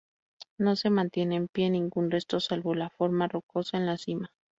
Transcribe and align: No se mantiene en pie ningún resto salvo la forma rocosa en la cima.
No 0.57 0.75
se 0.77 0.89
mantiene 0.89 1.35
en 1.35 1.47
pie 1.47 1.69
ningún 1.69 2.09
resto 2.09 2.39
salvo 2.39 2.73
la 2.73 2.89
forma 2.89 3.27
rocosa 3.27 3.77
en 3.77 3.85
la 3.85 3.97
cima. 3.97 4.31